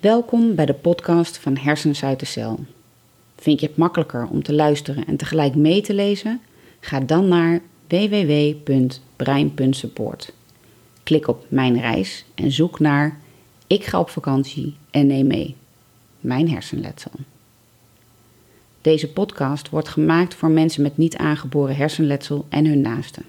[0.00, 2.58] Welkom bij de podcast van Hersens uit de Cel.
[3.36, 6.40] Vind je het makkelijker om te luisteren en tegelijk mee te lezen?
[6.80, 10.32] Ga dan naar www.brein.support.
[11.02, 13.20] Klik op Mijn reis en zoek naar
[13.66, 15.56] Ik ga op vakantie en neem mee.
[16.20, 17.12] Mijn hersenletsel.
[18.80, 23.24] Deze podcast wordt gemaakt voor mensen met niet aangeboren hersenletsel en hun naasten.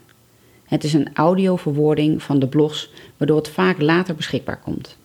[0.65, 4.97] Het is een audioverwoording van de blogs, waardoor het vaak later beschikbaar komt.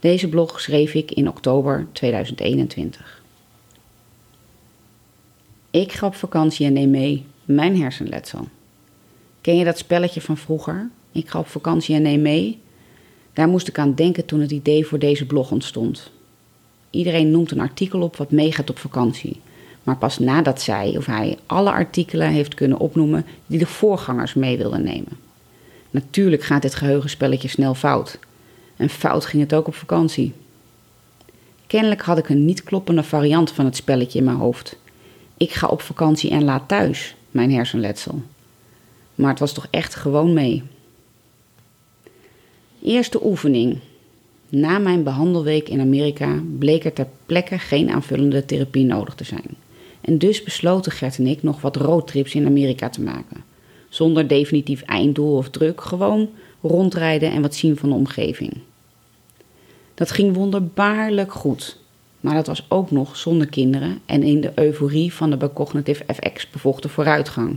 [0.00, 3.22] Deze blog schreef ik in oktober 2021.
[5.70, 8.48] Ik ga op vakantie en neem mee mijn hersenletsel.
[9.40, 10.90] Ken je dat spelletje van vroeger?
[11.12, 12.58] Ik ga op vakantie en neem mee.
[13.32, 16.10] Daar moest ik aan denken toen het idee voor deze blog ontstond.
[16.90, 19.40] Iedereen noemt een artikel op wat meegaat op vakantie.
[19.82, 24.56] Maar pas nadat zij of hij alle artikelen heeft kunnen opnoemen die de voorgangers mee
[24.56, 25.18] wilden nemen.
[25.90, 28.18] Natuurlijk gaat dit geheugenspelletje snel fout.
[28.78, 30.32] En fout ging het ook op vakantie.
[31.66, 34.76] Kennelijk had ik een niet kloppende variant van het spelletje in mijn hoofd.
[35.36, 38.22] Ik ga op vakantie en laat thuis, mijn hersenletsel.
[39.14, 40.62] Maar het was toch echt gewoon mee.
[42.82, 43.78] Eerste oefening.
[44.48, 49.56] Na mijn behandelweek in Amerika bleek er ter plekke geen aanvullende therapie nodig te zijn.
[50.00, 53.44] En dus besloten Gert en ik nog wat roadtrips in Amerika te maken.
[53.88, 56.28] Zonder definitief einddoel of druk, gewoon
[56.62, 58.52] rondrijden en wat zien van de omgeving.
[59.98, 61.76] Dat ging wonderbaarlijk goed.
[62.20, 66.50] Maar dat was ook nog zonder kinderen en in de euforie van de Cognitive FX
[66.50, 67.56] bevochten vooruitgang.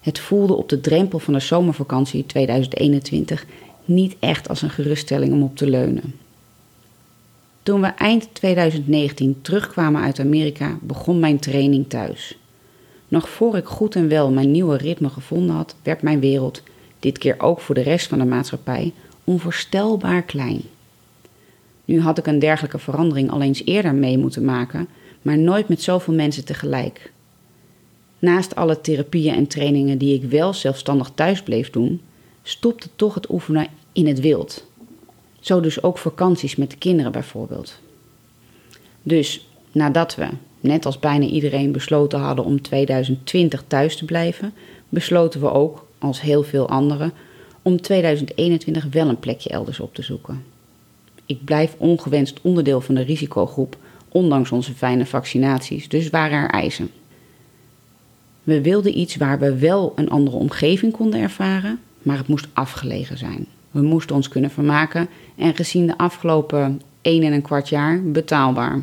[0.00, 3.46] Het voelde op de drempel van de zomervakantie 2021
[3.84, 6.14] niet echt als een geruststelling om op te leunen.
[7.62, 12.38] Toen we eind 2019 terugkwamen uit Amerika, begon mijn training thuis.
[13.08, 16.62] Nog voor ik goed en wel mijn nieuwe ritme gevonden had, werd mijn wereld,
[16.98, 18.92] dit keer ook voor de rest van de maatschappij,
[19.24, 20.62] onvoorstelbaar klein.
[21.90, 24.88] Nu had ik een dergelijke verandering al eens eerder mee moeten maken,
[25.22, 27.12] maar nooit met zoveel mensen tegelijk.
[28.18, 32.00] Naast alle therapieën en trainingen die ik wel zelfstandig thuis bleef doen,
[32.42, 34.66] stopte toch het oefenen in het wild.
[35.40, 37.78] Zo dus ook vakanties met de kinderen bijvoorbeeld.
[39.02, 40.28] Dus nadat we,
[40.60, 44.52] net als bijna iedereen, besloten hadden om 2020 thuis te blijven,
[44.88, 47.12] besloten we ook, als heel veel anderen,
[47.62, 50.49] om 2021 wel een plekje elders op te zoeken.
[51.30, 53.76] Ik blijf ongewenst onderdeel van de risicogroep,
[54.08, 56.90] ondanks onze fijne vaccinaties, dus waren er eisen.
[58.42, 63.18] We wilden iets waar we wel een andere omgeving konden ervaren, maar het moest afgelegen
[63.18, 63.46] zijn.
[63.70, 68.82] We moesten ons kunnen vermaken en gezien de afgelopen 1 en een kwart jaar betaalbaar.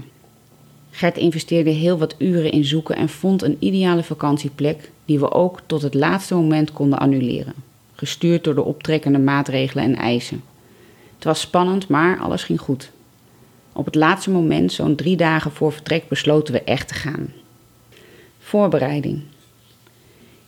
[0.92, 5.60] Gert investeerde heel wat uren in zoeken en vond een ideale vakantieplek die we ook
[5.66, 7.54] tot het laatste moment konden annuleren,
[7.96, 10.42] gestuurd door de optrekkende maatregelen en eisen.
[11.18, 12.92] Het was spannend, maar alles ging goed.
[13.74, 17.34] Op het laatste moment, zo'n drie dagen voor vertrek, besloten we echt te gaan.
[18.40, 19.22] Voorbereiding.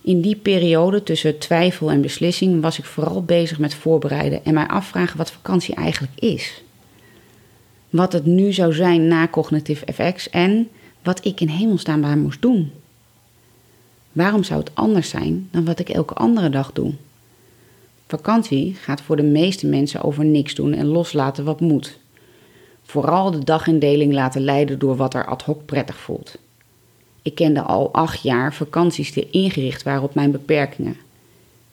[0.00, 4.66] In die periode tussen twijfel en beslissing was ik vooral bezig met voorbereiden en mij
[4.66, 6.62] afvragen wat vakantie eigenlijk is.
[7.90, 10.68] Wat het nu zou zijn na Cognitive FX en
[11.02, 12.72] wat ik in hemelsnaam moest doen.
[14.12, 16.92] Waarom zou het anders zijn dan wat ik elke andere dag doe?
[18.10, 21.98] Vakantie gaat voor de meeste mensen over niks doen en loslaten wat moet.
[22.82, 26.38] Vooral de dagindeling laten leiden door wat er ad hoc prettig voelt.
[27.22, 30.96] Ik kende al acht jaar vakanties die ingericht waren op mijn beperkingen.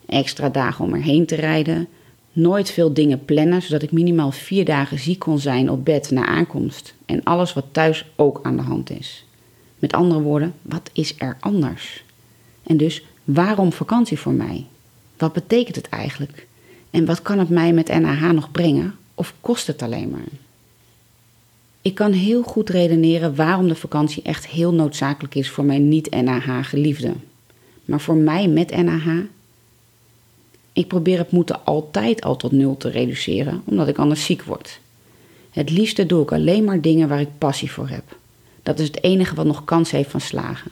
[0.06, 1.88] Extra dagen om erheen te rijden,
[2.32, 6.26] nooit veel dingen plannen zodat ik minimaal vier dagen ziek kon zijn op bed na
[6.26, 9.26] aankomst en alles wat thuis ook aan de hand is.
[9.80, 12.04] Met andere woorden, wat is er anders?
[12.64, 14.66] En dus waarom vakantie voor mij?
[15.18, 16.48] Wat betekent het eigenlijk?
[16.90, 18.96] En wat kan het mij met NAH nog brengen?
[19.16, 20.28] Of kost het alleen maar?
[21.82, 27.14] Ik kan heel goed redeneren waarom de vakantie echt heel noodzakelijk is voor mijn niet-NAH-geliefde.
[27.86, 29.20] Maar voor mij met NAH?
[30.74, 34.80] Ik probeer het moeten altijd al tot nul te reduceren, omdat ik anders ziek word.
[35.52, 38.18] Het liefste doe ik alleen maar dingen waar ik passie voor heb.
[38.64, 40.72] Dat is het enige wat nog kans heeft van slagen.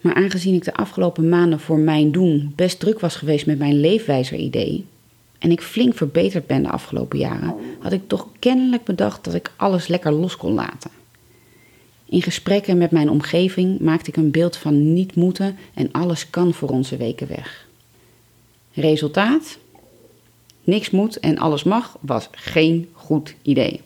[0.00, 3.80] Maar aangezien ik de afgelopen maanden voor mijn doen best druk was geweest met mijn
[3.80, 4.84] leefwijzer-idee,
[5.40, 9.52] en ik flink verbeterd ben de afgelopen jaren, had ik toch kennelijk bedacht dat ik
[9.56, 10.90] alles lekker los kon laten.
[12.04, 16.54] In gesprekken met mijn omgeving maakte ik een beeld van niet moeten en alles kan
[16.54, 17.68] voor onze weken weg.
[18.72, 19.58] Resultaat?
[20.64, 23.80] Niks moet en alles mag was geen goed idee.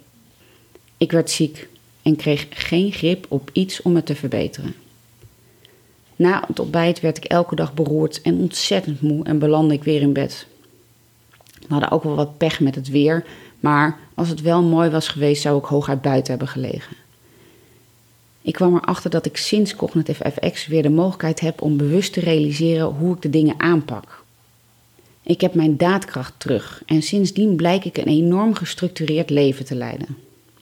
[0.97, 1.69] Ik werd ziek
[2.03, 4.75] en kreeg geen grip op iets om het te verbeteren.
[6.17, 10.01] Na het ontbijt werd ik elke dag beroerd en ontzettend moe en belandde ik weer
[10.01, 10.47] in bed.
[11.59, 13.25] We hadden ook wel wat pech met het weer,
[13.61, 16.97] Maar als het wel mooi was geweest, zou ik hooguit buiten hebben gelegen.
[18.43, 22.21] Ik kwam erachter dat ik sinds Cognitive FX weer de mogelijkheid heb om bewust te
[22.21, 24.25] realiseren hoe ik de dingen aanpak.
[25.23, 30.17] Ik heb mijn daadkracht terug en sindsdien blijk ik een enorm gestructureerd leven te leiden.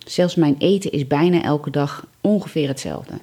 [0.06, 3.14] Zelfs mijn eten is bijna elke dag ongeveer hetzelfde.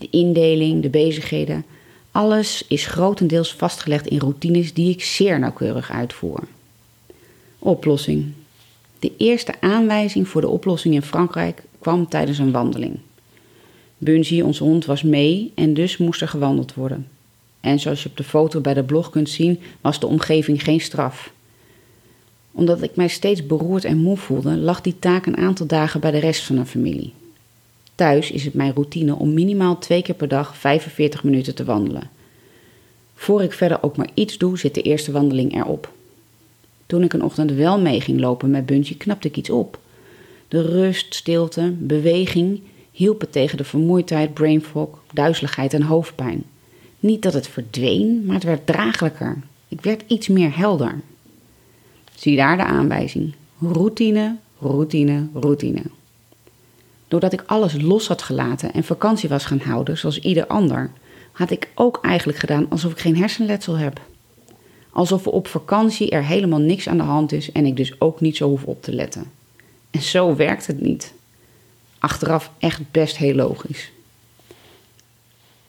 [0.00, 1.64] De indeling, de bezigheden,
[2.10, 6.40] alles is grotendeels vastgelegd in routines die ik zeer nauwkeurig uitvoer.
[7.58, 8.32] Oplossing.
[8.98, 12.98] De eerste aanwijzing voor de oplossing in Frankrijk kwam tijdens een wandeling.
[13.98, 17.08] Bungie, onze hond, was mee en dus moest er gewandeld worden.
[17.60, 20.80] En zoals je op de foto bij de blog kunt zien, was de omgeving geen
[20.80, 21.32] straf.
[22.52, 26.10] Omdat ik mij steeds beroerd en moe voelde, lag die taak een aantal dagen bij
[26.10, 27.12] de rest van de familie.
[28.00, 32.10] Thuis is het mijn routine om minimaal twee keer per dag 45 minuten te wandelen.
[33.14, 35.92] Voor ik verder ook maar iets doe, zit de eerste wandeling erop.
[36.86, 39.78] Toen ik een ochtend wel mee ging lopen met Buntje, knapte ik iets op.
[40.48, 42.60] De rust, stilte, beweging
[42.90, 46.44] hielpen tegen de vermoeidheid, brain fog, duizeligheid en hoofdpijn.
[47.00, 49.38] Niet dat het verdween, maar het werd draaglijker.
[49.68, 51.00] Ik werd iets meer helder.
[52.14, 53.34] Zie daar de aanwijzing.
[53.58, 55.82] Routine, routine, routine.
[57.10, 60.90] Doordat ik alles los had gelaten en vakantie was gaan houden, zoals ieder ander,
[61.32, 64.00] had ik ook eigenlijk gedaan alsof ik geen hersenletsel heb.
[64.90, 68.20] Alsof er op vakantie er helemaal niks aan de hand is en ik dus ook
[68.20, 69.30] niet zo hoef op te letten.
[69.90, 71.12] En zo werkt het niet.
[71.98, 73.90] Achteraf echt best heel logisch.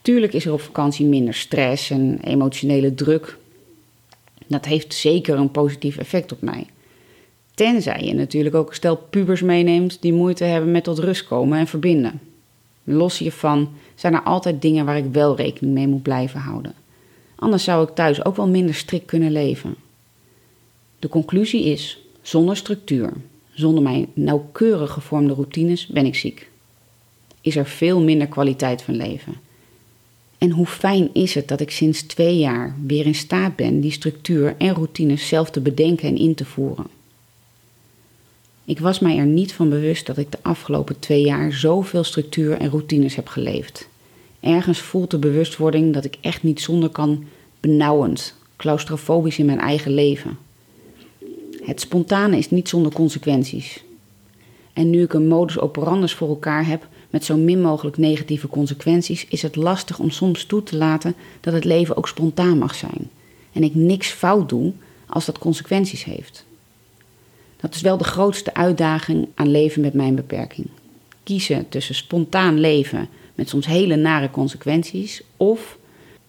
[0.02, 3.36] Tuurlijk is er op vakantie minder stress en emotionele druk.
[4.46, 6.66] Dat heeft zeker een positief effect op mij.
[7.54, 11.58] Tenzij je natuurlijk ook een stel pubers meeneemt die moeite hebben met tot rust komen
[11.58, 12.20] en verbinden.
[12.84, 16.74] Los hiervan zijn er altijd dingen waar ik wel rekening mee moet blijven houden.
[17.34, 19.74] Anders zou ik thuis ook wel minder strikt kunnen leven.
[20.98, 23.12] De conclusie is: zonder structuur,
[23.52, 26.50] zonder mijn nauwkeurig gevormde routines ben ik ziek.
[27.40, 29.34] Is er veel minder kwaliteit van leven.
[30.38, 33.92] En hoe fijn is het dat ik sinds twee jaar weer in staat ben die
[33.92, 36.86] structuur en routines zelf te bedenken en in te voeren.
[38.72, 42.56] Ik was mij er niet van bewust dat ik de afgelopen twee jaar zoveel structuur
[42.56, 43.88] en routines heb geleefd.
[44.40, 47.24] Ergens voelt de bewustwording dat ik echt niet zonder kan
[47.60, 50.38] benauwend, claustrofobisch in mijn eigen leven.
[51.62, 53.84] Het spontane is niet zonder consequenties.
[54.72, 59.26] En nu ik een modus operandus voor elkaar heb met zo min mogelijk negatieve consequenties,
[59.28, 63.10] is het lastig om soms toe te laten dat het leven ook spontaan mag zijn.
[63.52, 64.72] En ik niks fout doe
[65.06, 66.44] als dat consequenties heeft.
[67.62, 70.66] Dat is wel de grootste uitdaging aan leven met mijn beperking.
[71.22, 75.78] Kiezen tussen spontaan leven met soms hele nare consequenties of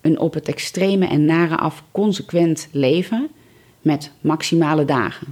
[0.01, 3.29] een op het extreme en nare af consequent leven
[3.81, 5.27] met maximale dagen.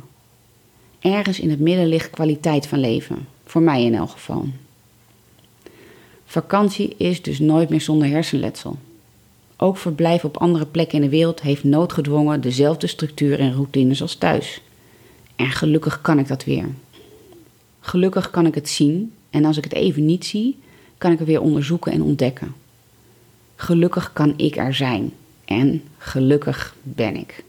[0.99, 4.45] Ergens in het midden ligt kwaliteit van leven, voor mij in elk geval.
[6.25, 8.77] Vakantie is dus nooit meer zonder hersenletsel.
[9.57, 14.15] Ook verblijf op andere plekken in de wereld heeft noodgedwongen dezelfde structuur en routines als
[14.15, 14.61] thuis.
[15.41, 16.65] En gelukkig kan ik dat weer.
[17.79, 20.57] Gelukkig kan ik het zien en als ik het even niet zie,
[20.97, 22.55] kan ik het weer onderzoeken en ontdekken.
[23.55, 25.13] Gelukkig kan ik er zijn
[25.45, 27.43] en gelukkig ben ik.